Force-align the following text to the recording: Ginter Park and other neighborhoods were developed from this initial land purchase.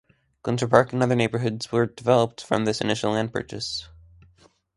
Ginter 0.43 0.67
Park 0.67 0.93
and 0.93 1.03
other 1.03 1.15
neighborhoods 1.15 1.71
were 1.71 1.85
developed 1.85 2.43
from 2.43 2.65
this 2.65 2.81
initial 2.81 3.11
land 3.11 3.31
purchase. 3.31 3.87